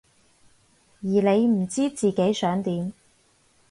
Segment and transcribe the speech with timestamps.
[1.03, 2.91] 而你唔知自己想點？